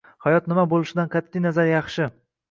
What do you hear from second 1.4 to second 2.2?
nazar yaxshi.